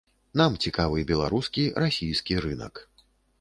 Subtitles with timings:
[0.39, 2.83] Нам цікавы беларускі, расійскі рынак.